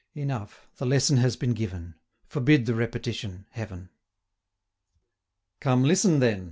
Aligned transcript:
Enough, 0.15 0.67
the 0.77 0.85
lesson 0.87 1.17
has 1.17 1.35
been 1.35 1.53
given: 1.53 1.93
Forbid 2.25 2.65
the 2.65 2.73
repetition, 2.73 3.45
Heaven! 3.51 3.89
175 5.59 5.61
Come 5.61 5.83
listen, 5.83 6.19
then! 6.19 6.39